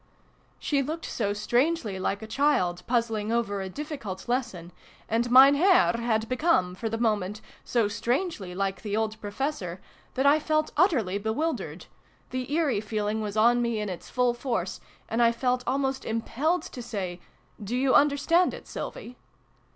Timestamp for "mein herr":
5.29-5.93